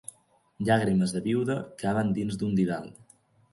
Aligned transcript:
Llàgrimes 0.69 1.13
de 1.17 1.21
vídua 1.27 1.59
caben 1.85 2.11
dintre 2.19 2.51
un 2.51 2.59
didal. 2.63 2.91